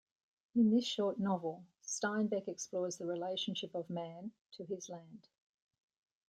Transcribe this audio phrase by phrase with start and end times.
[0.55, 5.27] In this short novel, Steinbeck explores the relationship of man to his land.